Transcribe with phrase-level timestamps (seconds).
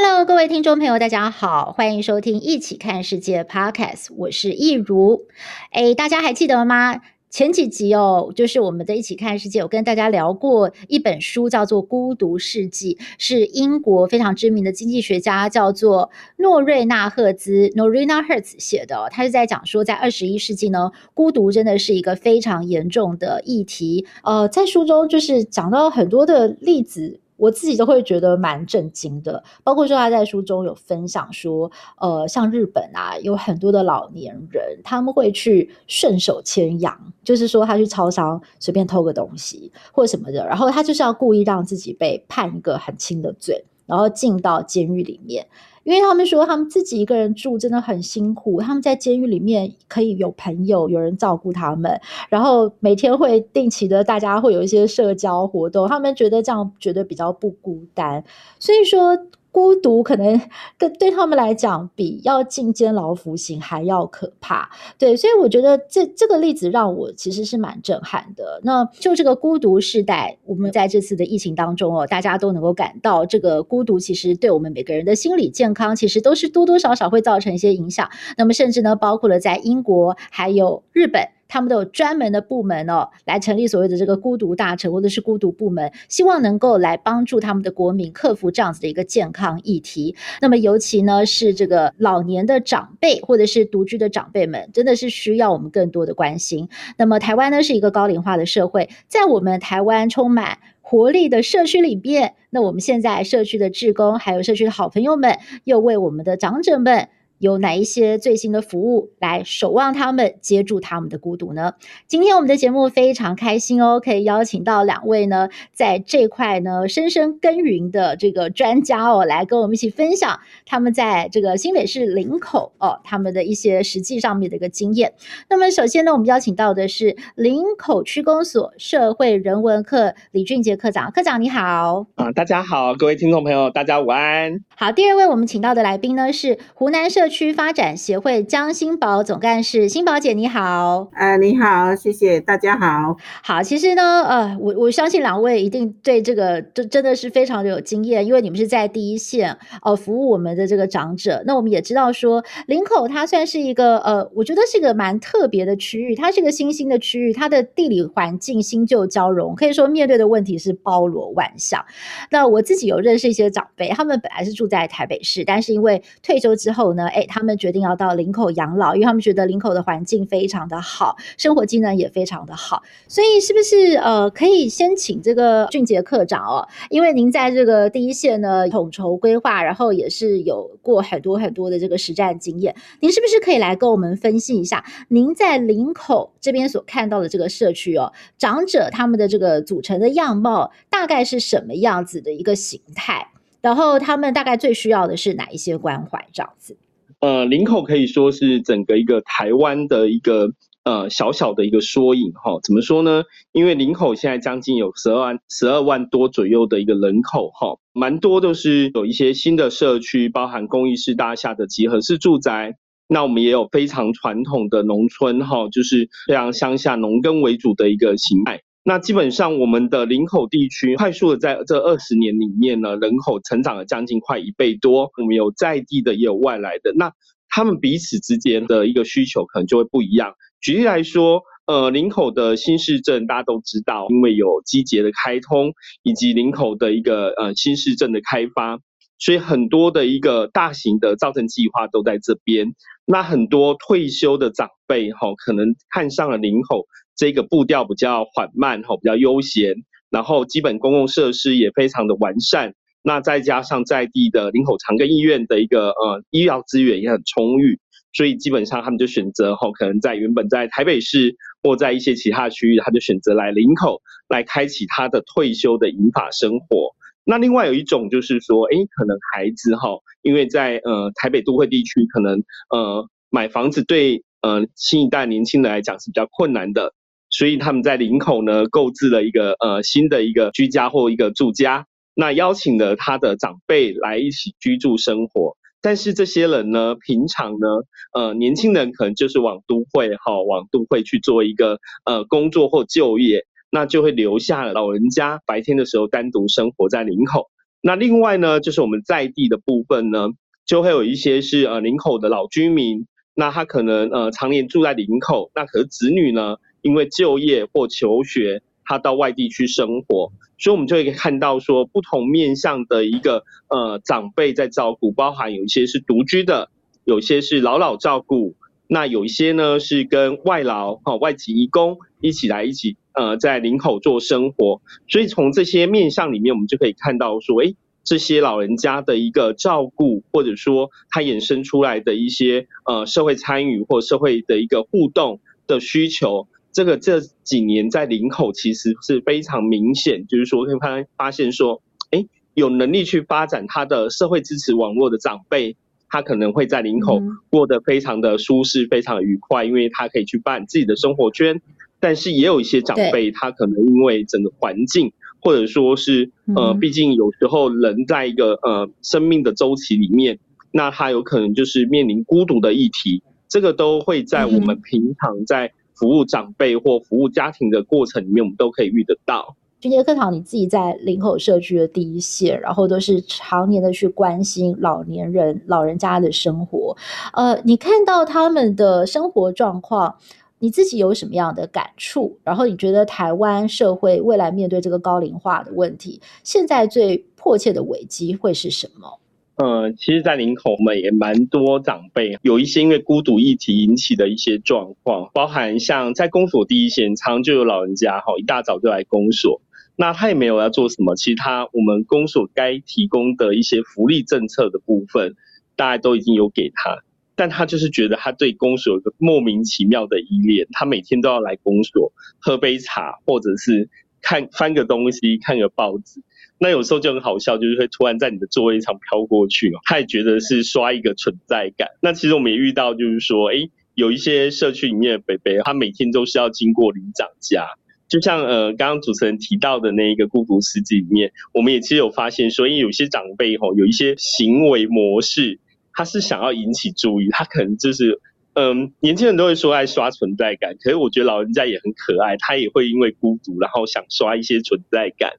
[0.00, 5.26] Hello，各位听众朋友，大家好，欢迎收听《一起看世界》Podcast，我是益如。
[5.72, 7.00] 哎，大家还记得吗？
[7.30, 19.08] 前几集哦，就是我们的《一起看世界》，有跟大家聊过一本书，叫做《孤独世纪》，是英国非常知名的经济学家叫做诺瑞纳赫兹 （Noreena Hertz） 写的。
[19.10, 24.06] 他是在讲说，在二十一世纪呢，孤独真的是一个非常严重的议题。
[24.22, 27.18] 呃，在书中就是讲到很多的例子。
[27.38, 45.46] 我自己都会觉得蛮震惊的，包括说他在书中有分享说，呃，像日本啊，有很多的老年人，他们会去顺手牵羊，就是说他去超商随便偷个东西或什么的，然后他就是要故意让自己被判一个很轻的罪，然后进到监狱里面。
[45.88, 58.22] 因为他们说他们自己一个人住真的很辛苦，他们在监狱里面可以有朋友，有人照顾他们，然后每天会定期的大家会有一些社交活动，他们觉得这样觉得比较不孤单，
[58.58, 59.18] 所以说。
[59.58, 60.40] 孤独可能
[60.78, 64.70] 对对他们来讲，比要进监牢服刑还要可怕。
[64.96, 68.60] 对，所以我觉得这这个例子让我其实是蛮震撼的。
[68.62, 78.08] 那就这个孤独世代，我们在这次的疫情当中哦，大家都能够感到这个孤独，其实对我们每个人的心理健康，其实都是多多少少会造成一些影响。
[78.36, 81.37] 那么甚至呢，包括了在英国还有日本。
[81.48, 90.14] 他们都有专门的部门哦，来成立所谓的这个孤独大臣或者是孤独部门，希望能够来帮助他们的国民克服这样子的一个健康议题。
[90.40, 96.68] 那么尤其呢是这个老年的长辈或者是独居的长辈们，真的是需要我们更多的关心。
[96.96, 107.08] 那么台湾呢是一个高龄化的社会，在我们台湾充满活力的社区里面，那我们现在社区的志工还有社区的好朋友们，又为我们的长者们。
[107.38, 111.74] 有哪一些最新的服务来守望他们，接住他们的孤独呢？
[112.06, 125.12] 今天我们的节目非常开心哦，可以邀请到两位呢，在这块呢深深耕耘的这个专家哦，来跟我们一起分享他们在这个新北市林口哦，他们的一些实际上面的一个经验。
[125.48, 132.06] 那么首先呢，我们邀请到的是林口区公所社会人文课李俊杰科长，科长你好。
[132.16, 134.58] 啊，大家好，各位听众朋友，大家午安。
[134.74, 149.52] 好，第二位我们请到的来宾呢是湖南社区发展协会江新宝总干事，新宝姐你好，呃，你好，谢谢大家好，好，其实呢，呃，我我相信两位一定对这个这真的是非常的有经验，因为你们是在第一线
[149.82, 151.42] 哦、呃，服务我们的这个长者。
[151.46, 161.84] 那我们也知道说，林口它算是一个呃，我觉得是一个蛮特别的区域，它是一个新兴的区域，它的地理环境新旧交融，可以说面对的问题是包罗万象。
[162.30, 193.26] 那我自己有认识一些长辈，他们本来是住在台北市，但是因为退休之后呢，哎，他们决定要到林口养老，因为他们觉得林口的环境非常的好，生活机能也非常的好，所以是不是呃可以先请这个俊杰课长哦，因为您在这个第一线呢统筹规划，然后也是有过很多很多的这个实战经验，您是不是可以来跟我们分析一下，您在林口这边所看到的这个社区哦，长者他们的这个组成的样貌大概是什么样子的一个形态，
[193.60, 196.76] 然后他们大概最需要的是哪一些关怀这样子？
[197.20, 200.52] 呃，林口可以说是整个一个台湾的一个
[200.84, 202.60] 呃小小的一个缩影哈。
[202.62, 203.24] 怎么说呢？
[203.50, 212.76] 因为林口现在将近有十二万十二万多左右的一个人口哈，蛮多都是有一些新的社区，包含公寓式大厦的集合式住宅。
[213.08, 218.60] 那我们也有非常传统的农村哈，就是非常乡下农耕为主的一个形态。
[218.88, 225.10] 那基本上，我们的林口地区快速的在这二十年里面呢，人口成长了将近快一倍多。
[225.18, 226.94] 我们有在地的，也有外来的。
[226.96, 227.12] 那
[227.50, 230.32] 他们彼此之间的一个需求可能就会不一样。
[230.62, 238.78] 举例来说，呃，林口的新市镇大家都知道，因为有机捷的开通，以及林口的一个呃新市镇的开发，
[239.18, 242.68] 所以很多的一个大型的造镇计划都在这边。
[243.04, 246.86] 那很多退休的长辈哈，可能看上了林口。
[247.18, 249.74] 这个步调比较缓慢，吼，比较悠闲，
[250.08, 252.72] 然后基本公共设施也非常的完善，
[253.02, 257.80] 那再加上在地的林口长庚医院的一个呃医疗资源也很充裕，
[258.12, 266.94] 所以基本上他们就选择吼，可能在原本在台北市或在一些其他区域，他就选择来林口来开启他的退休的银发生活。
[267.24, 273.08] 那另外有一种就是说，诶，可能孩子哈，因为在呃台北都会地区可能呃。
[273.30, 276.94] 买房子对呃新一代年轻人来讲是比较困难的，
[277.38, 281.86] 所以他们在林口呢购置了一个呃新的一个居家或一个住家，
[282.16, 285.56] 那邀请了他的长辈来一起居住生活。
[285.80, 287.68] 但是这些人呢，平常呢，
[288.12, 297.46] 呃，年轻人可能就是往都会哈、往都会去做一个呃工作或就业，那就会留下老人家白天的时候单独生活在林口。
[297.80, 300.30] 那另外呢，就是我们在地的部分呢，
[300.66, 303.06] 就会有一些是呃林口的老居民，
[303.36, 306.56] 那他可能呃常年住在林口，那可是子女呢，
[306.88, 310.32] 因为就业或求学，他到外地去生活。
[310.58, 316.70] 所以，我们就会看到说，不同面向的一个呃长辈在照顾，包含有一些是独居的，
[317.04, 318.56] 有些是老老照顾，
[318.86, 324.80] 那有一些呢是跟外劳哈、外籍移工一起来一起呃在林口做生活。
[325.06, 336.48] 所以从这些面向里面，我们就可以看到说，诶，这些老人家的一个照顾，或者说他衍生出来的一些呃社会参与或社会的一个互动的需求。
[336.70, 342.24] 这个这几年在林口其实是非常明显，就是说可以发发现说，哎，
[342.54, 345.76] 有能力去发展他的社会支持网络的长辈，
[346.08, 347.20] 他可能会在林口
[347.50, 351.60] 过得非常的舒适，非常的愉快，因为他可以去办自己的生活圈。
[351.98, 355.10] 但是也有一些长辈，他可能因为整个环境，
[355.40, 360.38] 或者说是呃，毕竟有时候人在一个呃生命的周期里面，
[360.70, 365.72] 那他有可能就是面临孤独的议题，这个都会在我们平常在。
[365.98, 369.56] 服务长辈或服务家庭的过程里面，我们都可以遇得到。
[369.80, 376.96] 俊杰课长，你自己在林口社区的第一线，然后都是常年的去关心老年人、老人家的生活。
[377.32, 380.16] 呃，你看到他们的生活状况，
[380.58, 382.36] 你自己有什么样的感触？
[382.42, 389.20] 然后你觉得台湾社会未来面对这个高龄化的问题，现在最迫切的危机会是什么？
[389.58, 399.60] 呃，其实，在林口我们也蛮多长辈，有一些因为孤独议题引起的一些状况，包含像在公所第一线，常就有老人家哈，一大早就来公所，
[399.96, 405.34] 那他也没有要做什么，其他我们公所该提供的一些福利政策的部分，
[405.74, 407.02] 大家都已经有给他，
[407.34, 413.90] 但他就是觉得他对公所有个莫名其妙的依恋，他每天都要来公所喝杯茶，或者是
[414.22, 416.22] 看翻个东西，看个报纸。
[416.60, 421.88] 那有时候就很好笑，就是会突然在你的座位上飘过去嘛，他也觉得是刷一个存在感。
[422.00, 427.66] 那其实我们也遇到，就是说，诶，有一些社区里面的伯伯，他每天都是要经过里长家，
[428.08, 435.60] 就像呃刚刚主持人提到的那一个孤独司机里面，我们也其实有发现说，因为有些长辈吼，有一些行为模式，
[435.92, 438.20] 他是想要引起注意，他可能就是
[438.54, 445.34] 嗯，年轻人都会说爱刷存在感，可是我觉得老人家也很可爱，他也会因为孤独，然后想刷一些存在感。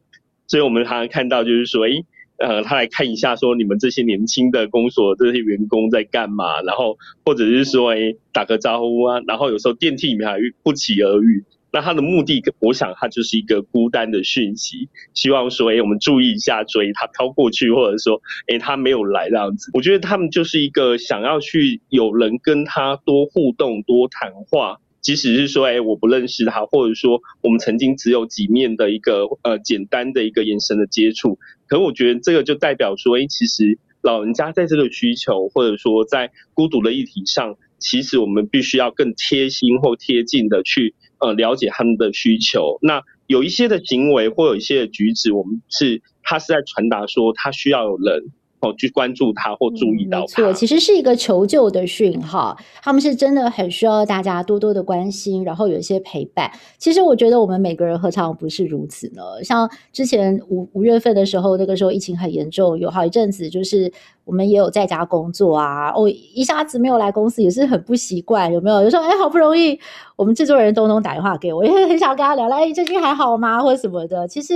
[0.50, 2.04] 所以，我们常常看到，就是说，诶，
[2.40, 11.46] 呃，他来看一下，说你们这些年轻的公所这些员工在干嘛，然后或者是说，诶，打个招呼啊，然后有时候电梯里面还不期而遇。
[11.72, 19.70] 那他的目的，我想他就是一个孤单的讯息，希望说，诶，我们注意一下，追他飘过去，或者说，诶，他没有来这样子。
[19.76, 24.78] 我觉得他们就是一个想要去有人跟他多互动、多谈话。
[25.02, 42.78] 即使是说，哎，我不认识他，或者说我们曾经只有几面的一个呃简单的一个眼神的接触，可是我觉得这个就代表说，哎，其实老人家在这个需求，或者说在孤独的议题上，其实我们必须要更贴心或贴近的去呃了解他们的需求。
[42.82, 48.32] 那有一些的行为或有一些的举止，我们是他是在传达说他需要有人。
[48.62, 50.42] 哦，去关注他或注意到他。
[50.42, 52.58] 嗯，没错，其实是一个求救的讯号。
[52.82, 56.52] 他们是真的很需要大家多多的关心，然后有一些陪伴。
[56.78, 59.22] 其实我觉得我们每个人何尝不是如此呢？
[59.44, 63.92] 像之前五五月份的时候，那个时候疫情很严重，有好一阵子就是。
[64.30, 68.84] 我们也有在家工作啊，哦，一下子没有来公司也是很不习惯，有没有？
[68.84, 69.80] 有时候哎，好不容易
[70.16, 73.60] 我们制作人东东打电话给我，也很想跟他聊聊，哎，最近还好吗？
[73.60, 74.54] 或者什么的，其实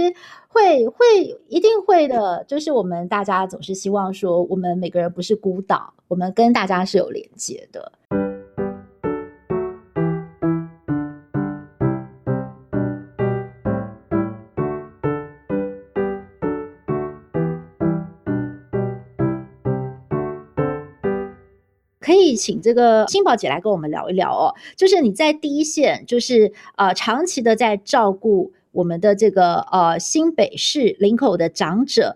[0.48, 1.03] 会会
[1.48, 7.92] 一定会的，就是我们大家总是希望说，我们每个人不是孤岛，我们跟大家是有连接的。
[22.13, 32.15] 可以请这个新宝姐来跟我们聊一聊哦，就是你在第一线，就是呃长期的在照顾我们的这个呃新北市林口的长者，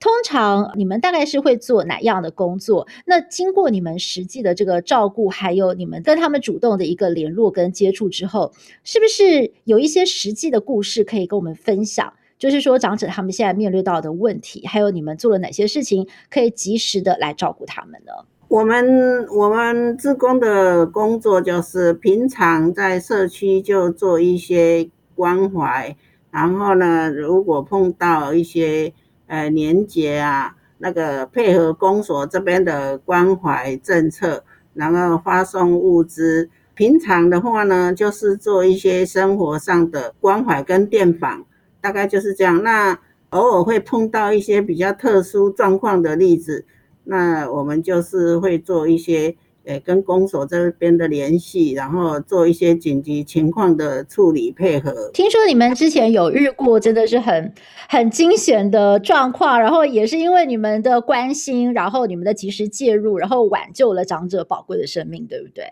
[0.00, 2.88] 通常你们大概是会做哪样的工作？
[3.04, 8.50] 那经过你们实际的这个照顾，还有你们跟他们主动的一个联络跟接触之后，
[8.82, 12.14] 是不是有一些实际的故事可以跟我们分享？
[12.38, 18.12] 就是说长者他们现在面对到的问题，还有你们做了哪些事情，可以及时的来照顾他们呢？
[18.48, 25.96] 我们我们自工的工作就是平常在社区就做一些关怀，
[26.30, 28.92] 然后呢，如果碰到一些
[29.26, 36.50] 呃年节啊，那个配合公所这边的关怀政策，然后发送物资。
[36.74, 41.44] 平常的话呢，就是做一些生活上的关怀跟电访，
[41.80, 42.62] 大概就是这样。
[42.62, 42.98] 那
[43.30, 46.66] 偶尔会碰到一些比较特殊状况的例子。
[47.04, 55.10] 那我们就是会做一些，呃，跟公所这边的联系，然后做一些紧急情况的处理配合。
[55.12, 57.52] 听说你们之前有遇过真的是很
[57.88, 65.64] 很惊险的状况，然后也是因为你们的关心，然后你们的及时介入，然后挽救了长者宝贵的生命，对不对？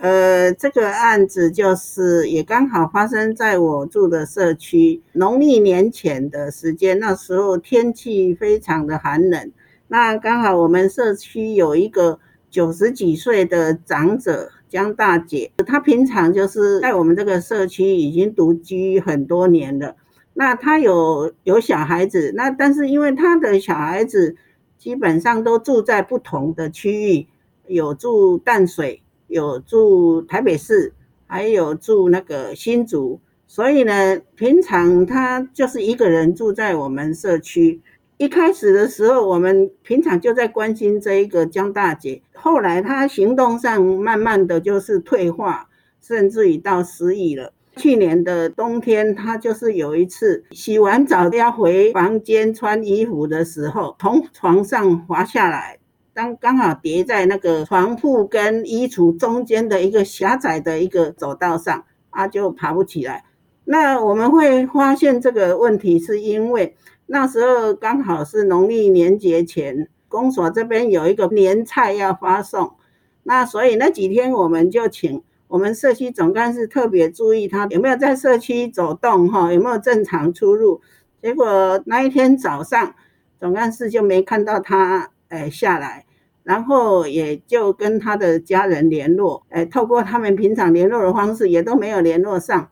[0.00, 9.50] 呃，这个案子就是也刚好发生在我住的社区，农历年前的时间，那时候天气非常的寒冷。
[9.90, 19.96] 那刚好我们社区有一个九十几岁的长者江大姐，她平常就是在我们这个社区已经独居很多年了。
[20.34, 24.36] 那她有有小孩子，那但是因为她的小孩子
[24.76, 27.26] 基本上都住在不同的区域，
[27.66, 30.92] 有住淡水，有住台北市，
[31.26, 37.80] 还有住那个新竹，所以呢，平常她就是一个人住在我们社区。
[38.18, 42.20] 一开始的时候，我们平常就在关心这一个江大姐。
[42.34, 45.68] 后来她行动上慢慢的就是退化，
[46.02, 47.52] 甚至于到失忆了。
[47.76, 55.78] 去年的冬天，她就是有一次洗完澡要回房间穿衣服的时候，从床上滑下来，
[56.12, 63.24] 当刚好跌在那个床铺跟衣橱中间的一个狭窄的一个走道上，她就爬不起来。
[63.64, 66.74] 那我们会发现这个问题，是因为。
[67.10, 72.74] 那时候刚好是农历年节前，公所这边有一个年菜要发送，
[73.22, 80.82] 那所以那几天我们就请我们社区总干事特别注意他有没有在社区走动哈，有没有正常出入。
[81.22, 82.94] 结果那一天早上，
[83.40, 86.04] 总干事就没看到他诶下来，
[86.42, 92.68] 然后也就跟他的家人联络，诶透过他们平常联络的方式也都没有联络上，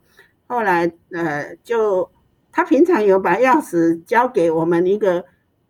[0.46, 2.10] 后来呃就。
[2.56, 5.26] 他平常有把钥匙交给我们一个，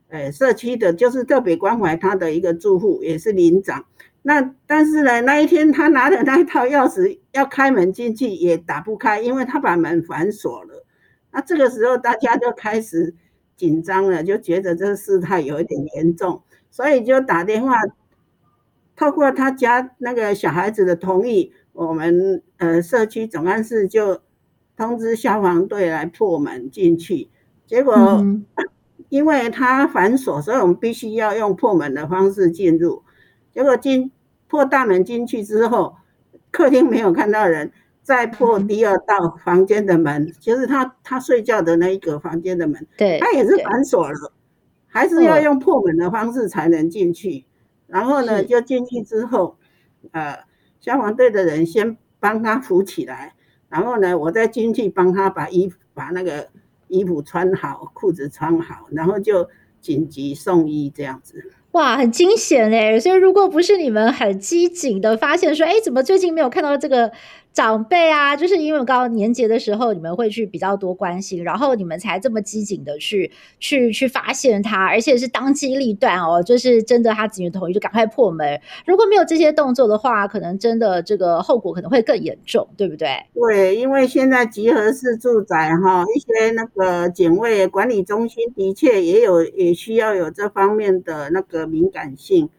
[0.06, 3.84] 呃，社区的，就是特别关怀他的一个住户，也是邻长。
[4.22, 10.86] 那但是呢，那一天他拿的那一套钥匙要开门进去也打不开，因为他把门反锁了。
[11.32, 13.12] 那这个时候大家就开始
[13.56, 16.40] 紧张了，就觉得这个事态有一点严重，
[16.70, 17.74] 所以就打电话，
[18.94, 24.20] 透过他家那个小孩子的同意，我们呃社区总干事就。
[24.76, 27.28] 通知消防队来破门进去，
[27.66, 27.94] 结果
[29.08, 33.02] 因为他反锁，所以我们必须要用破门的方式进入。
[33.52, 34.10] 结果进
[34.48, 35.96] 破大门进去之后，
[36.50, 44.32] 客厅没有看到人，再破第二道房间的门，就是他他睡觉的那一个房间的门，对，他也是反锁了，
[44.88, 47.46] 还是要用破门的方式才能进去。
[47.86, 49.56] 然后呢，就进去之后，
[50.10, 50.40] 呃，
[50.80, 53.34] 消防队的人先帮他扶起来。
[53.76, 56.48] 然后呢，我再进去帮他把衣服、把那个
[56.88, 59.46] 衣服穿好，裤子穿好，然后就
[59.82, 61.52] 紧急送医这样子。
[61.72, 62.98] 哇，很惊险哎！
[62.98, 67.12] 所以如果不是你们很机警的发现说，哎，怎么最近没有看到这个？
[67.56, 78.60] 长辈啊，就是因为刚刚年节的时候，你们会去比较多关心，然后你们才这么机警的去去去发现他，而且是当机立断哦，就是征得他子女同意就赶快破门。
[78.84, 83.08] 如果没有这些动作的话，可能真的这个后果可能会更严重，对不对？
[83.32, 92.50] 对，因为现在集合式住宅哈，一些那个警卫管理中心的确也有也需要有这方面的那个敏感性，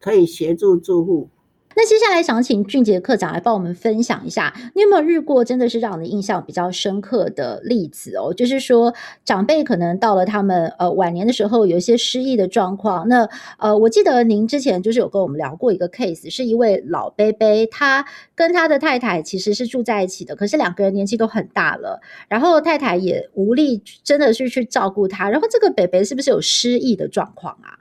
[0.00, 1.28] 可以协助住户。
[1.78, 8.32] 那接下来想请俊杰课长来帮我们分享一下，你有没有遇过真的是让你印象比较深刻的例子哦？
[8.32, 8.94] 就是说
[9.26, 13.06] 长辈可能到了他们呃晚年的时候，有一些失忆的状况。
[13.08, 13.28] 那
[13.58, 27.76] 呃，我记得您之前就是有跟我们聊过一个 case，是一位老伯伯，他跟他的太太其实是住在一起的，可是两个人年纪都很大了，然后太太也无力真的是去照顾他，然后这个伯伯是不是有失忆的状况啊？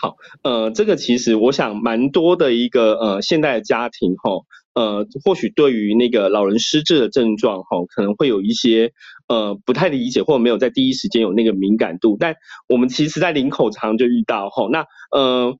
[0.00, 4.30] 好，呃，这个其实我想蛮多的一个呃现代的家庭哈，
[4.74, 8.92] 呃，或许对于那个老人失智的症状哈，可能会有一些
[9.28, 12.36] 呃不太理解，或没有在第一时间有那个敏感度，但
[12.68, 15.56] 我们其实在林口常就遇到哈，那呃。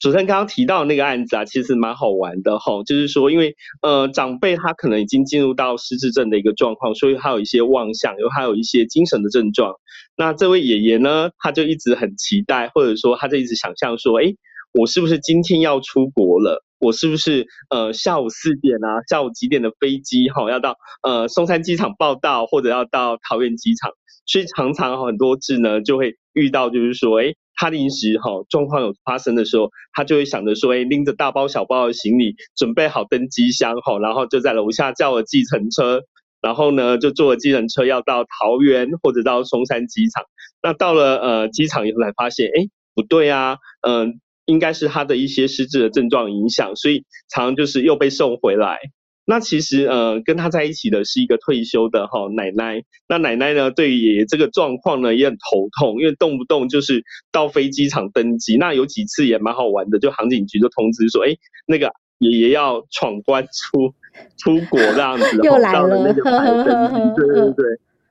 [0.00, 9.74] 主持人刚刚提到那个案子啊，其实蛮好玩的哈，就是说，因为呃长辈他可能已经进入到失智症的一个状况，所以他有一些妄想，又还有一些精神的症状。
[10.16, 14.34] 那这位爷爷呢，他就一直很期待，或者说他就一直想象说，哎，
[14.72, 16.64] 我是不是今天要出国了？
[16.78, 23.92] 我是不是呃下午四点啊，下午几点的飞机哈，要到呃松山机场报到，或者要到桃园机场？
[24.26, 36.02] 所以常常很多次呢，就会遇到就是说，哎，他临时哈状况有发生的时候，他就会想着说，哎，拎着大包小包的行李，准备好登机箱哈，然后就在楼下叫了计程车，
[36.42, 40.24] 然后呢就坐了计程车要到桃园或者到松山机场。
[40.62, 44.12] 那到了呃机场以后才发现，哎，不对啊，嗯、呃。
[44.46, 48.76] 应该是他的一些失智的症状影响，所以常常就是又被送回来。
[49.24, 52.82] 那其实呃跟他在一起的是一个退休的哈奶奶。
[53.08, 58.56] 那奶奶呢对于爷爷这个状况呢也很头痛，因为动不动就是到飞机场登机。
[58.56, 63.94] 那有几次也蛮好玩的，就航警局就通知说，哎，那个爷爷要闯关出
[64.38, 66.12] 出国这样子，又来了，
[67.16, 67.64] 对对对。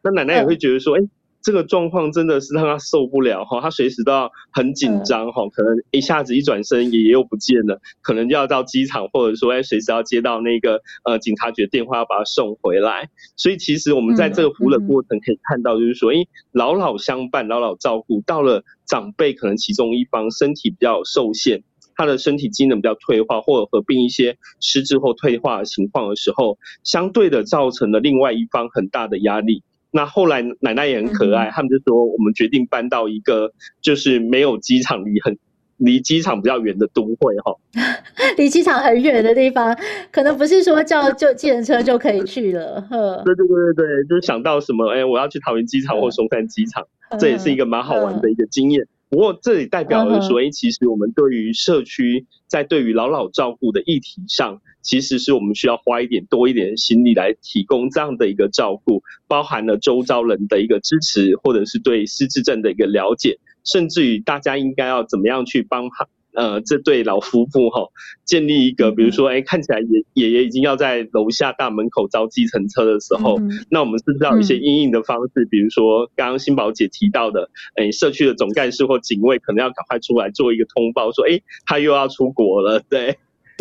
[0.04, 1.02] 那奶奶也会觉得说，哎。
[1.44, 16.18] 这个状况真的是让她受不了哈，她随时都要很紧张哈，可能一下子一转身爷爷又不见了，可能就要到机场或者说哎随时要接到那个呃警察局的电话要把她送回来，所以其实我们在这个服务的过程可以看到，就是说，哎，
[16.52, 21.64] 老老相伴，老老照顾，到了长辈可能其中一方身体比较受限，
[22.02, 29.62] 他的身体机能比较退化，或者合并一些失智或退化的情况的时候，相对的造成了另外一方很大的压力。
[29.92, 33.52] 那后来奶奶也很可爱，他们就说我们决定搬到一个
[33.84, 35.38] 就是没有机场离很
[35.78, 37.56] 离机场比较远的都会哈，
[38.36, 39.78] 离机场很远的地方，
[40.12, 42.84] 可能不是说叫就计程车就可以去了。
[43.24, 46.84] 对对对对对，就想到什么哎，我要去桃园机场或松山机场，
[47.20, 48.88] 这也是一个蛮好玩的一个经验。
[49.12, 66.08] 不过这里代表了说，哎，其实我们对于社区在对于老老照顾的议题上，其实是我们需要花一点多一点的心力来提供这样的一个照顾，包含了周遭人的一个支持，或者是对失智症的一个了解，甚至于大家应该要怎么样去帮他。
[66.34, 67.88] 呃，这对老夫妇哈，
[68.26, 75.44] 建立一个，比如说，哎，看起来爷爷爷已经要在楼下大门口招计程车的时候，嗯、那我们是不是要有一些因应的方式？
[75.44, 83.18] 嗯、比如说，刚刚新宝姐提到的，哎，社区的总干事或警卫可能要赶快出来做一个通报，说，哎，他又要出国了，对。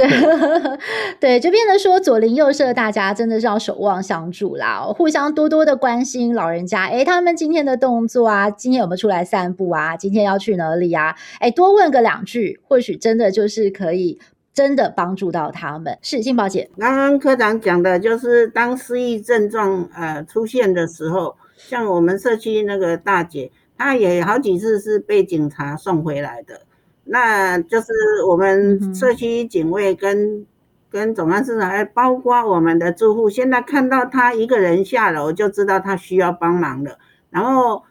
[0.09, 0.79] 对，
[1.21, 6.87] 对，就变得说左邻右舍大家真的是要守望相助啦，互相多多的关心老人家。
[6.87, 9.97] 哎，他们今天的动作啊，今天有没有出来散步啊？
[9.97, 11.15] 今天要去哪里啊？
[11.39, 14.19] 哎，多问个两句，或许真的就是可以
[14.55, 15.99] 真的帮助到他们。
[16.03, 26.63] 是欣宝姐，刚刚科长讲的就是当失忆症状呃出现的时候，像我们社区那个大姐，她也好几次是被警察送回来的。
[27.12, 27.92] 那就是
[28.29, 30.46] 我们社区警卫跟、嗯、
[30.88, 36.99] 跟总干事还包括我们的住户，现在看到他一个人下楼，就知道他需要帮忙了。
[37.31, 37.83] 然后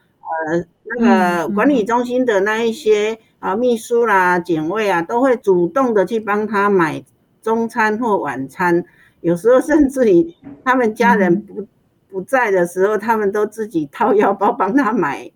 [0.47, 1.05] 呃，那
[1.45, 7.03] 个管理中心的那一些啊秘书啦、警卫啊，都会主动的去帮他买
[7.41, 8.85] 中餐或晚餐。
[9.19, 11.67] 有时候甚至于他们家人不
[12.09, 15.29] 不在的时候，他们都自己掏腰包帮他买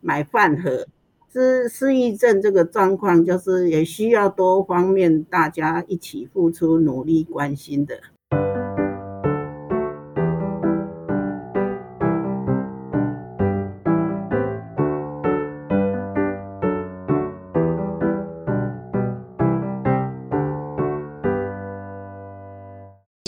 [0.00, 0.88] 买饭盒。
[1.30, 8.00] 失失忆症这个状况，就是也需要多方面大家一起付出努力关心的。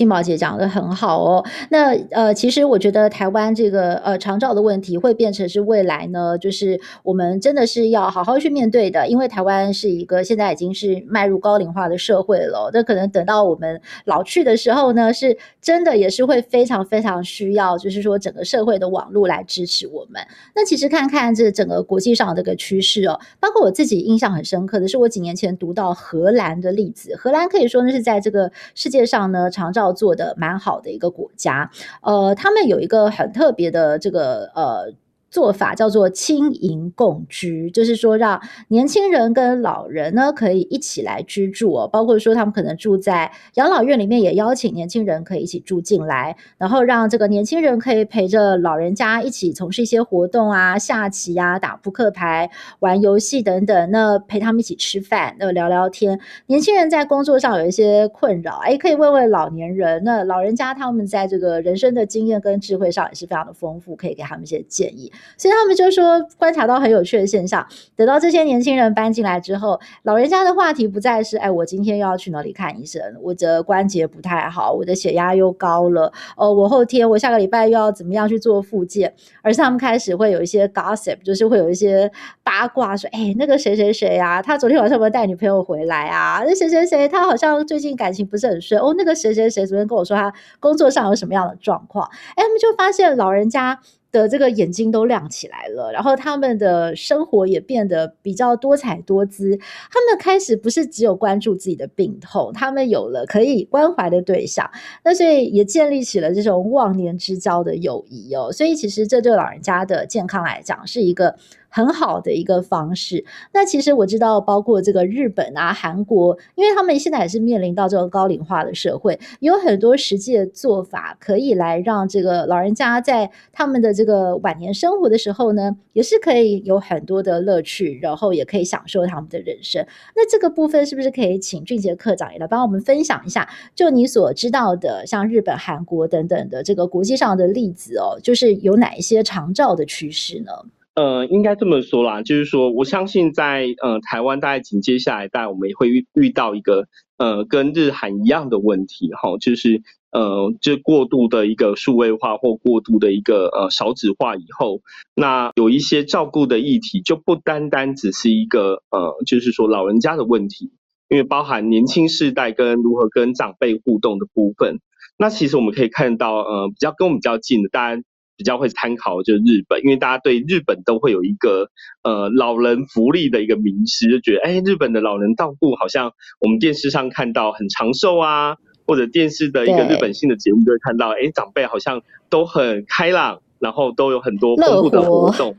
[0.01, 20.23] 金宝姐讲的很好哦，那呃，其实我觉得台湾这个呃长照的问题会变成是未来呢，就是我们真的是要好好去面对的，因为台湾是一个现在已经是迈入高龄化的社会了，那可能等到我们老去的时候呢，是真的也是会非常非常需要，就是说整个社会的网络来支持我们。
[20.55, 29.90] 那其实看看这整个国际上的这个趋势哦，包括我自己印象很深刻的是，我几年前读到荷兰的例子，荷兰可以说呢是在这个世界上呢长照。
[29.93, 31.71] 做的蛮好的一个国家，
[32.03, 34.93] 呃，他们有一个很特别的这个呃。
[35.31, 56.19] 做法叫做青银共居，就是说让年轻人跟老人呢可以一起来居住哦，包括说他们可能住在养老院里面，也邀请年轻人可以一起住进来，然后让这个年轻人可以陪着老人家一起从事一些活动啊，下棋啊，打扑克牌、玩游戏等等，那陪他们一起吃饭，那聊聊天。
[56.47, 60.03] 年轻人在工作上有一些困扰，哎，可以问问老年人。
[60.03, 65.13] 那老人家他们在这个人生的经验跟智慧上也是非常的丰富，可以给他们一些建议。
[65.37, 82.11] 所以他们就说观察到很有趣的现象，等到这些年轻人搬进来之后，老人家的话题不再是哎，我今天又要去哪里看医生，我的关节不太好，我的血压又高了，哦，我后天我下个礼拜又要怎么样去做复健，而是他们开始会有一些 gossip，就是会有一些
[82.43, 86.43] 八卦说，哎，那个谁谁谁啊，他昨天晚上有没有带女朋友回来啊？
[86.47, 93.81] 那谁谁谁他好像最近感情不是很顺哦，那个谁谁谁昨天跟我说他工作上有什么样的状况，哎，他们就发现老人家。
[94.13, 99.59] 的这个眼睛都亮起来了，然后他们的生活也变得比较多彩多姿。
[99.91, 104.71] 他们开始不是只有关注自己的病痛，他们有了可以关怀的对象，
[105.05, 108.51] 那所以也建立起了这种忘年之交的友谊哦。
[108.53, 111.37] 所以其实这对老人家的健康来讲是一个。
[111.71, 113.25] 很好的一个方式。
[113.55, 129.87] 那其实我知道，包括这个日本啊、韩国，因为他们现在也是面临到这个高龄化的社会，有很多实际的做法可以来让这个老人家在他们的这个晚年生活的时候呢，也是可以有很多的乐趣，然后也可以享受他们的人生。
[130.17, 133.49] 那这个部分是不是可以请俊杰课长也来帮我们分享一下？
[133.75, 140.53] 就你所知道的，像日本、韩国等等的这个国际上的例子哦，就是有哪一些长照的趋势呢？
[141.01, 154.83] 呃，应该这么说啦，就是说，我相信在呃台湾，大概紧接下来，大概我们也会遇遇到一个呃跟日韩一样的问题，哈，就是呃就过度的一个数位化或过度的一个呃少子化以后，
[155.15, 160.71] 那有一些照顾的议题就不单单只是一个呃就是说老人家的问题，
[161.09, 164.81] 因为包含年轻世代跟如何跟长辈互动的部分，
[165.17, 168.03] 那其实我们可以看到呃比较跟我们比较近的，大家。
[168.41, 171.69] 比较会参考就是日本，因为大家对日本都会有一个
[172.03, 182.01] 呃老人福利的一个迷思，就觉得哎，日本的老人照顾好像我们电视上看到很长寿啊，或者电视的一个日本性的节目就会看到，哎，长辈好像
[182.31, 185.55] 都很开朗，然后都有很多丰富的活动。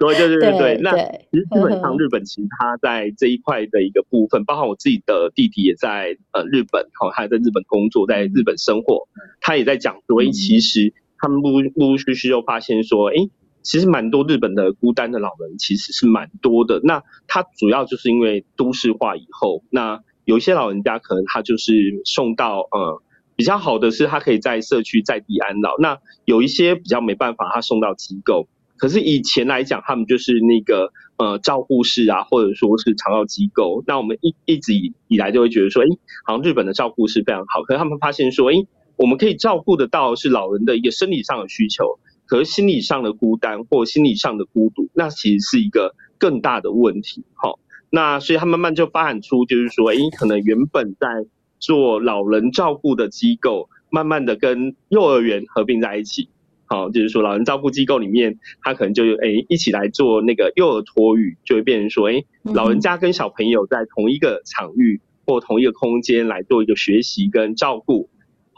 [0.00, 9.06] 对对对对对，那其实基本上日本其实他在这一块的一个部分，包括我自己的弟弟也在呃日本，好，他也在日本工作，在日本生活，
[9.40, 10.92] 他也在讲所以，其实。
[11.20, 13.14] 他们陆陆陆续续又发现说，哎，
[13.62, 16.80] 其实蛮多日本的孤单的老人其实是蛮多的。
[16.82, 23.02] 那他主要就是因为都市化以后，那有一些老人家可能他就是送到呃
[23.36, 25.76] 比较好的是他可以在社区在地安老。
[25.78, 28.48] 那有一些比较没办法，他送到机构。
[28.78, 33.84] 可是以前来讲，他们就是那个呃照护室啊，或者说是长照机构。
[33.86, 35.86] 那我们一一直以以来就会觉得说，哎，
[36.24, 37.62] 好像日本的照护室非常好。
[37.62, 38.54] 可是他们发现说，哎。
[39.00, 47.24] 我们可以照顾得到是老人的一个生理上的需求，可是心理上的孤单或心理上的孤独，那其实是一个更大的问题。
[47.32, 47.58] 好，
[47.88, 51.24] 那所以他慢慢就发展出，就是说，诶，可能原本在
[51.58, 56.28] 做老人照顾的机构，慢慢的跟幼儿园合并在一起。
[56.66, 68.10] 好，就是说老人照顾机构里面，他可能就诶一起来做那个幼儿托育，就会变成说，诶，老人家跟小朋友在同一个场域或同一个空间来做一个学习跟照顾。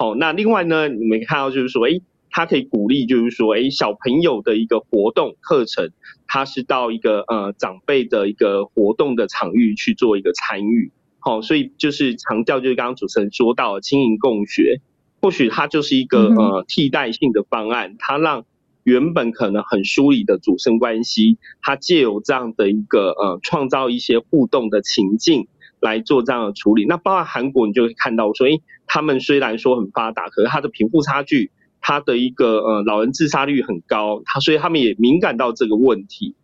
[0.02, 5.92] 好，那另外呢，你们看到就是说，哎，他可以鼓励，就是说，哎，小朋友的一个活动课程，
[6.26, 10.90] 他是到一个呃长辈的一个活动的场域去做一个参与。
[11.20, 14.80] 好，所以就是强调，就是刚刚主持人说到轻盈共学，
[15.20, 18.44] 或许它就是一个呃替代性的方案，它让
[18.82, 25.46] 原本可能很疏离的主生关系，它借由这样的一个呃创造一些互动的情境。
[25.83, 36.37] 来做这样的处理，那包括韩国，你就会看到说，诶，他们虽然说很发达，可是他的贫富差距，他的一个呃老人自杀率很高，他所以他们也敏感到这个问题。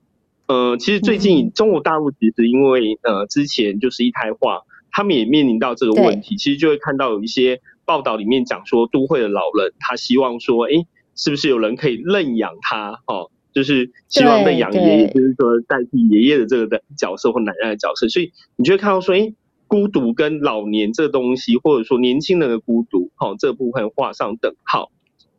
[0.49, 13.01] 呃，其实最近中国大陆其实因为呃之前就是一胎化，他们也面临到这个问题，其实就会看到有一些报道里面讲说，都会的老人他希望说，哎，是不是有人可以认养他？
[13.07, 13.31] 哦。
[13.59, 19.35] 就是希望被养爷爷，就是说代替爷爷的这个的角色或奶奶的角色，所以你就会看到说，诶，
[19.67, 24.93] 孤独跟老年这个东西，或者说年轻人的孤独，好，这部分画上等号。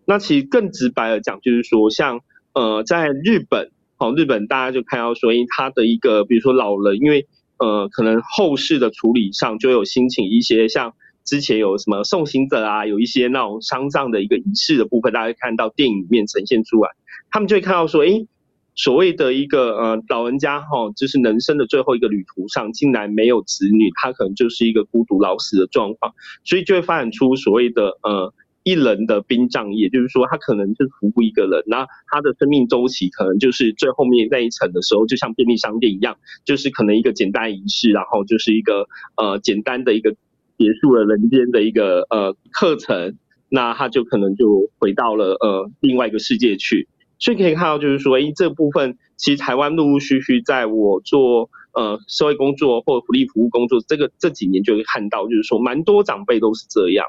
[0.03, 2.19] 那其实更直白的讲，就是说像
[2.51, 7.25] 呃，在日本，好，日本大家就看到说，诶，他的一个比如说老人，因为
[7.57, 10.93] 呃，可能后事的处理上就有兴请一些像
[11.29, 16.89] 之前有什么送行者啊，有一些那种丧葬的一个仪式的部分，大家看到电影里面呈现出来。
[17.29, 18.27] 他们就会看到说，诶，
[18.73, 40.15] 所谓的一个呃老人家哈，就是人生的最后一个旅途上，竟然没有子女，他可能就是一个孤独老死的状况，所以就会发展出所谓的呃一人的殡葬业，就是说他可能就是服务一个人，那他的生命周期可能就是最后面那一层的时候，就像便利商店一样，就是可能一个简单仪式，然后就是一个呃简单的一个
[40.59, 43.17] 结束了人间的一个呃课程，
[43.49, 46.87] 那他就可能就回到了呃另外一个世界去。
[47.17, 57.07] 所以可以看到，就是说，哎，这部分其实台湾陆陆续续在我做呃社会工作或福利服务工作这个这几年就会看到，就是说，蛮多长辈都是这样。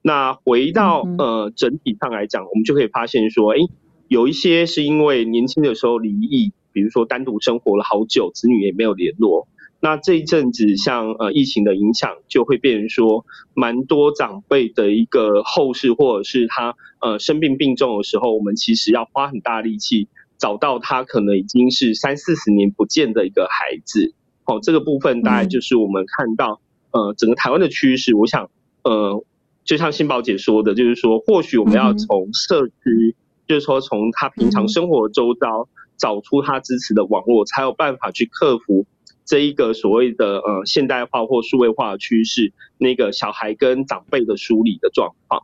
[0.00, 3.58] 那回到呃整体上来讲，我们就可以发现说，哎，
[4.08, 9.48] 有一些是因为年轻的时候离异，比如说单独生活了好久，子女也没有联络。
[9.84, 24.14] 那这一阵子像呃疫情的影响，就会变成说，蛮多长辈的一个后事，或者是他呃生病病重的时候，我们其实要花很大力气找到他可能已经是三四十年不见的一个孩子。
[24.46, 28.14] 哦，这个部分大概就是我们看到呃整个台湾的趋势。
[28.14, 28.48] 我想
[28.84, 29.22] 呃
[29.64, 33.14] 就像新宝姐说的，就是说或许我们要从社区，
[33.46, 35.68] 就是说从他平常生活周遭
[35.98, 38.86] 找出他支持的网络，才有办法去克服。
[39.24, 45.42] 这一个所谓的呃现代化或数位化的趋势，那个小孩跟长辈的梳理的状况。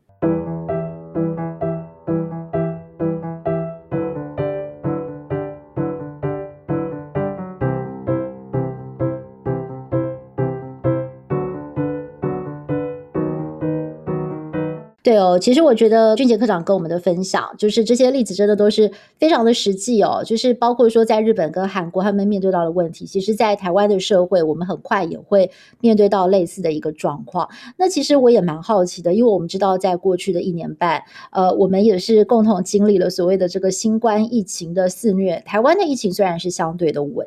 [15.20, 20.22] 哦，其实我觉得俊杰科长跟我们的分享，就是这些例子真的都是非常的实际哦。
[20.24, 27.48] 就是包括说在日本跟韩国他们面对到的问题，其实，在台湾的社会，我们很快也会面对到类似的一个状况。
[27.76, 35.42] 那其实我也蛮好奇的，因为我们知道在过去的一年半，呃，我们也是共同经历了所谓的这个新冠疫情的肆虐。
[35.44, 37.26] 台湾的疫情虽然是相对的稳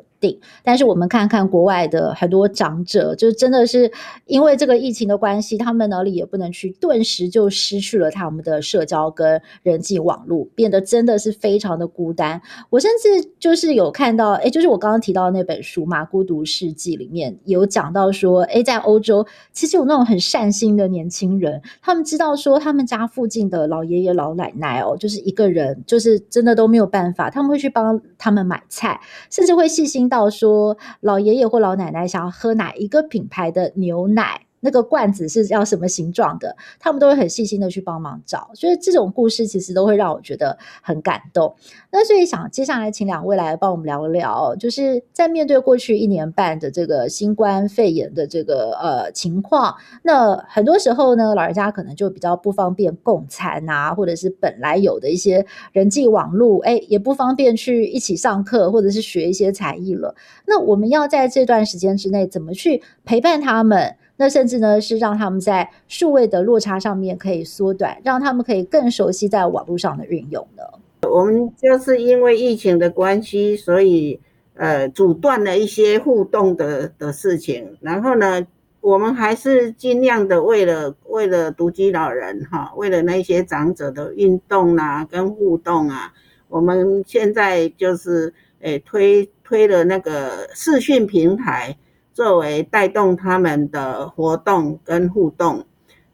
[0.62, 3.90] 但是我们看看国外的很多长者，就真的是
[4.26, 7.48] 因为这个疫情的关系，他们哪里也不能去，顿时就。
[7.54, 12.42] 失去了他们的社交跟人际网络，变得真的是非常的孤单。
[12.68, 34.46] 我甚至就是有看到，哎，就是我刚刚提到那本书嘛，《孤独世纪》里面有讲到说，哎，在欧洲其实有那种很善心的年轻人，他们知道说他们家附近的老爷爷老奶奶哦，就是一个人，就是真的都没有办法，他们会去帮他们买菜，甚至会细心到说老爷爷或老奶奶想要喝哪一个品牌的牛奶。
[34.64, 36.56] 那个罐子是要什么形状的？
[36.80, 41.54] 他们都会很细心的去帮忙找，所以这种故事其实都会让我觉得很感动。
[41.92, 60.14] 那所以想接下来请两位来帮我们聊一聊，就是在面对过去一年半的这个新冠肺炎的这个呃情况，那很多时候呢，老人家可能就比较不方便共餐啊，或者是本来有的一些人际网络，哎，也不方便去一起上课或者是学一些才艺了。
[60.46, 63.96] 那我们要在这段时间之内怎么去陪伴他们？
[64.16, 70.62] 那甚至呢，是让他们在数位的落差上面可以缩短，让他们可以更熟悉在网络上的运用呢。
[71.08, 74.20] 我们就是因为疫情的关系，所以
[74.54, 77.76] 呃阻断了一些互动的的事情。
[77.80, 78.46] 然后呢，
[78.80, 86.12] 我们还是尽量的为了为了独居老人哈，为了那些长者的运动啊跟互动啊，
[86.48, 91.76] 我们现在就是诶推推了那个视讯平台。
[92.14, 95.66] 作为带动他们的活动跟互动，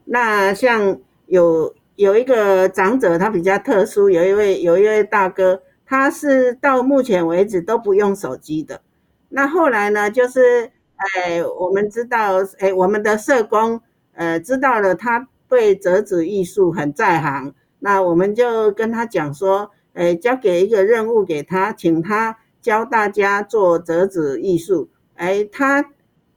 [0.07, 8.81] 那像有有一个长者，他比较特殊，有一位有一位大哥，他是到目前为止都不用手机的。
[9.29, 13.83] 那后来呢，就是哎，我们知道，哎，我们的社工
[14.15, 24.89] 呃知道了他对折纸艺术很在行，那我们就跟他讲说，哎，交给一个任务给他，请他教大家做折纸艺术。
[25.21, 25.93] 哎，他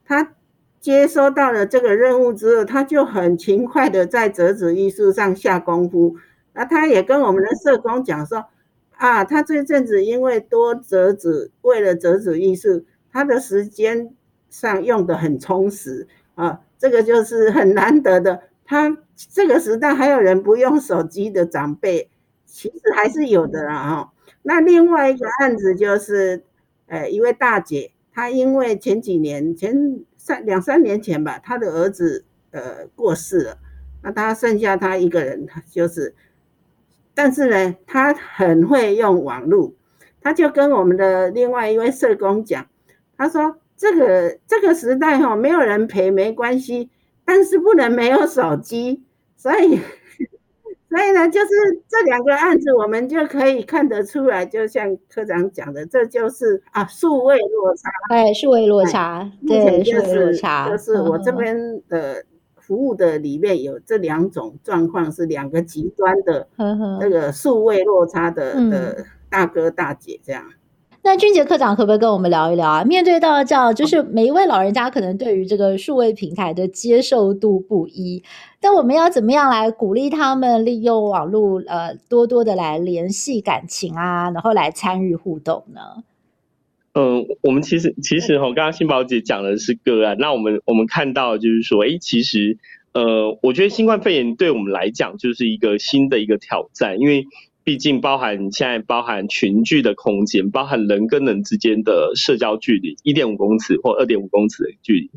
[0.06, 0.36] 他
[0.82, 6.18] 接收到了这个任务之后，他就很勤快的在折纸艺术上下功夫。
[6.52, 8.44] 那他也跟我们的社工讲说，
[8.98, 14.14] 啊，他这阵子因为多折纸，为了折纸艺术，他的时间
[14.50, 18.44] 上用得很充实啊，这个就是很难得的。
[18.66, 22.10] 他这个时代还有人不用手机的长辈，
[22.46, 24.12] 其实还是有的啦哈。
[24.42, 26.44] 那另外一个案子就是，
[26.88, 27.93] 呃，一位大姐。
[28.14, 33.58] 他因为前几年前三两三年前吧，他的儿子呃过世了，
[34.04, 36.14] 那他剩下他一个人，他就是，
[37.14, 39.74] 但是呢，他很会用网络，
[40.22, 42.68] 他就跟我们的另外一位社工讲，
[43.18, 46.90] 他说这个这个时代哈，没有人陪没关系，
[47.26, 49.04] 但是不能没有手机，
[49.36, 49.80] 所以。
[50.94, 51.48] 所以呢，就是
[51.88, 57.90] 这两个案子，我们就可以看得出来，就像科长讲的，这就是啊，数位落差。
[58.10, 61.58] 哎，数位落差，对，数位落差，就是我这边
[61.90, 62.24] 的
[62.58, 66.48] 服务的里面有这两种状况，是两个极端的
[67.00, 70.44] 那个数位落差的的大哥大姐这样。
[71.06, 72.84] 那俊杰科长可不可以跟我们聊一聊啊？
[72.86, 78.24] 面对到这样，就是每一位老人家可能对于这个数位平台的接受度不一，
[78.62, 85.82] 但我们要怎么样来鼓励他们利用网络，呃，多多的来联系感情啊，然后来参与互动呢？
[86.94, 92.58] 嗯，我们其实其实哈，刚刚欣宝姐讲的是个案，那我们我们看到就是说，哎，其实
[92.94, 97.28] 呃，我觉得新冠肺炎对我们来讲就是一个新的一个挑战，因为。
[97.64, 105.10] 毕竟包含现在包含群聚的空间，包含人跟人之间的社交距离，一点五公尺或二点五公尺的距离。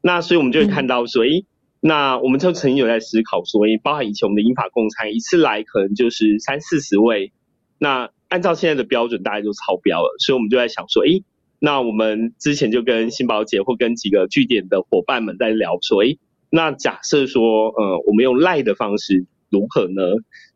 [0.00, 1.44] 那所以我们就会看到说，诶、嗯，
[1.80, 7.32] 那我们就曾经有在思考说，诶，包含以前我们的英法共餐，一次来可能就是三四十位，
[7.78, 10.14] 那按照现在的标准，大概就超标了。
[10.20, 11.24] 所以我们就在想说，诶，
[11.58, 16.18] 那我们之前就跟新宝姐或跟几个据点的伙伴们在聊说，诶，
[16.50, 19.26] 那假设说，呃，我们用赖的方式。
[19.50, 20.02] 如何呢？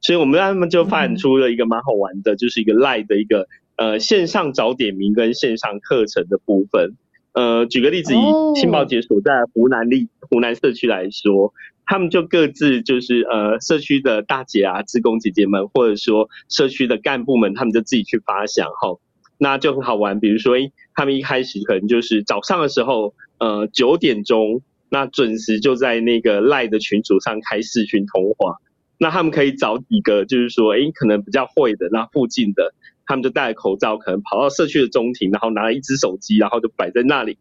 [0.00, 6.94] 所以我们他们就发展出了一个蛮好玩的，就是一个 LINE 的一个呃线上早点名跟线上课程的部分。
[7.32, 11.52] 呃，举个例子，以新宝姐所在湖南立湖南社区来说，
[11.84, 19.00] 他们就各自就是呃社区的大姐啊、职工姐姐们，或者说社区的干部们，他们就自己去发想哈，
[19.36, 20.20] 那就很好玩。
[20.20, 28.58] 比如说，诶，他们一开始可能就是早上的时候，呃九点钟，那准时就在那个 LINE 的群组上开视讯通话。
[28.98, 32.72] 那他们可以找几个，就是说，诶，可能比较会的，那附近的，
[33.06, 37.36] 他们就戴着口罩，可能跑到社区的中庭，然后拿了一只手机，然后就摆在那里，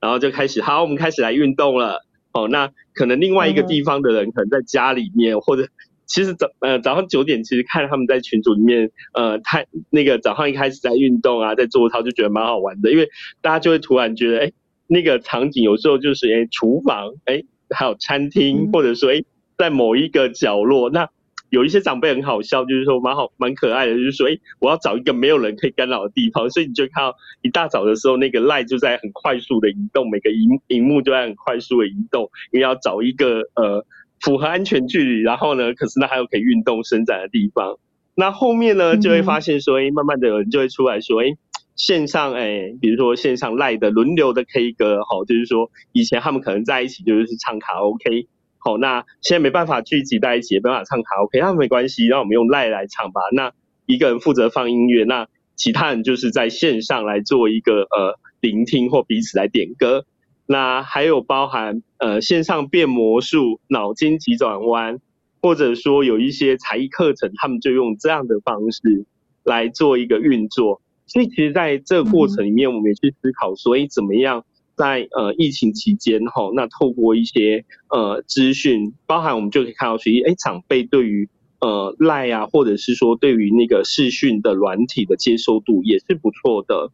[0.00, 2.04] 然后就开始，好，我们开始来运动了。
[2.32, 5.66] 哦，那可能另外一个地方的人，可能在家里面，嗯、或者
[6.06, 13.08] 其实早呃早上九点，其实看他们在群组里面，呃，太那个早上一开始在运动啊，在做操，就觉得蛮好玩的，因为
[13.40, 14.52] 大家就会突然觉得，诶，
[14.86, 19.24] 那个场景有时候就是，诶，厨房，诶，还有餐厅，或者说，诶。
[19.58, 21.10] 在某一个角落，那
[21.50, 33.84] 有一些长辈很好笑，就是说蛮好蛮可爱的，就是说，哎，我要找一个没有人可以干扰的地方，所以你就看到一大早的时候，那个 LINE 就在很快速的移动，每个荧荧幕就在很快速的移动，因为要找一个呃
[34.20, 37.78] 符合安全距离，然后呢，可是那还有可以运动伸展的地方。
[38.14, 41.26] 那后面呢，就会发现说，哎，慢慢的有人就会出来说，哎，
[41.74, 48.26] 线上，哎，比如说线上 LINE 的轮流的 K 歌，好，就是说以前他们可能在一起就是唱卡拉 OK。
[48.58, 53.20] 好，那现在没办法聚集在一起，没办法唱卡拉 OK，那没关系，让我们用赖来唱吧。
[53.32, 53.52] 那
[53.86, 60.04] 一个人负责放音乐，那其他人就是在线上来做一个呃聆听或彼此来点歌。
[60.46, 64.98] 那还有包含呃线上变魔术、脑筋急转弯，
[65.40, 69.06] 或者说有一些才艺课程，他们就用这样的方式
[69.44, 70.80] 来做一个运作。
[71.06, 74.44] 所以其实在这个过程里面，我们也去思考，所以怎么样？
[74.78, 81.28] 在呃疫情期间哈，那透过一些呃资讯，包含我们就可以看到，其实哎长辈对于
[81.60, 86.90] 呃 LINE 啊，或者是说对于那个视讯的软体的接受度也是不错的。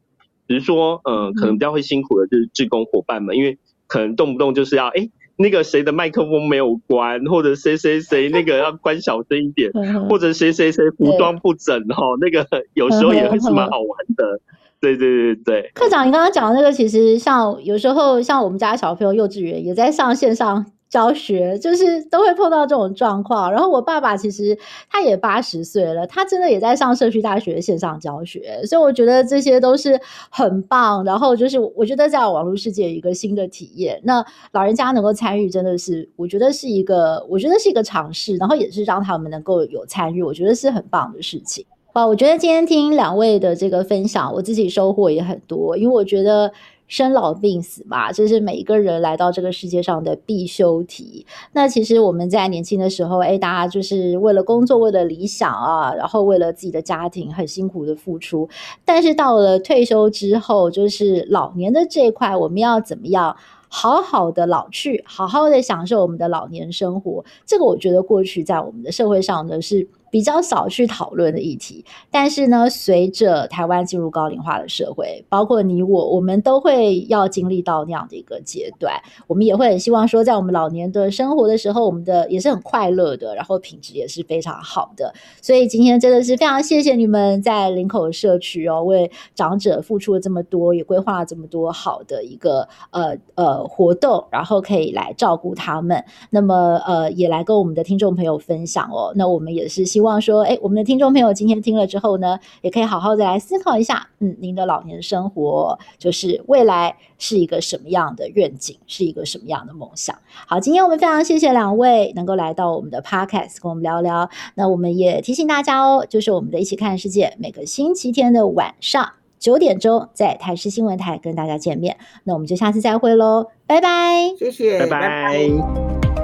[0.48, 9.70] 只是说呃可能比较会辛苦的就是志工伙伴们，因为可能动不动就是要哎那个谁的麦克风没有关，或者谁谁谁那个要关小声一点，
[10.08, 14.40] 或者谁谁谁服装不整哈，那个 有时候也会是蛮好玩的。
[14.84, 23.50] 对对对对，科长，你刚刚讲的那个，其实像有时候像我们家小朋友幼稚园也在上线上教学，就是都会碰到这种状况。
[23.50, 24.56] 然后我爸爸其实
[24.90, 31.02] 他也八十岁了，他真的也在上社区大学线上教学，所以我觉得这些都是很棒。
[31.02, 41.64] 然后就是我觉得在网络世界有一个新的体验，那老人家能够参与，真的是我觉得是一个，我觉得是一个尝试，然后也是让他们能够有参与，我觉得是很棒的事情。
[41.94, 45.76] 哇，我觉得今天听两位的这个分享，我自己收获也很多。
[45.76, 46.52] 因为我觉得
[46.88, 51.24] 生老病死嘛，这是每一个人来到这个世界上的必修题。
[51.52, 58.48] 那其实我们在年轻的时候，哎，大家就是为了工作，为了理想啊，然后为了自己的家庭，很辛苦的付出。
[58.84, 63.36] 但是到了退休之后，就是老年的这一块，我们要怎么样
[63.68, 67.24] 好好的老去，好好的享受我们的老年生活？
[67.46, 69.86] 这个我觉得过去在我们的社会上呢是。
[70.14, 78.94] 比较少去讨论的议题，但是呢，随着台湾进入高龄化的社会，包括你我，我们都会要经历到那样的一个阶段。
[79.26, 85.12] 我们也会很希望说，在我们老年的生活的时候，我们的也是很快乐的，然后品质也是非常好的。
[85.42, 96.04] 所以今天真的是非常谢谢你们在林口社区哦，为长者付出了这么多，也规划了这么多好的一个呃呃活动，然后可以来照顾他们。
[96.30, 99.12] 那么呃，也来跟我们的听众朋友分享哦。
[99.16, 100.03] 那我们也是希望。
[100.04, 110.14] 希望说，哎，我们的听众朋友今天听了之后呢，也可以好好的来思考一下，嗯，您的老年生活就是未来是一个什么样的愿景，是一个什么样的梦想。
[110.46, 114.28] 好，今天我们非常谢谢两位能够来到我们的 Podcast 跟我们聊聊。
[114.56, 119.12] 那我们也提醒大家哦，就是我们的一起看世界，每个星期天的晚上。
[119.38, 121.96] 九点钟在台视新闻台跟大家见面。
[122.24, 125.00] 那我们就下次再会喽，拜拜，谢谢，拜拜。
[125.00, 126.23] 拜拜。